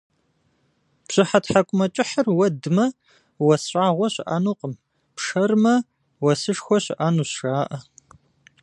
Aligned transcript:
Бжьыхьэ 1.05 1.39
тхьэкӏумэкӏыхьыр 1.43 2.27
уэдмэ, 2.37 2.85
уэс 3.45 3.63
щӏагъуэ 3.71 4.07
щыӏэнукъым, 4.13 4.73
пшэрмэ, 5.15 5.75
уэсышхуэ 6.23 6.77
щыӏэнущ, 6.83 7.31
жаӏэ. 7.39 7.77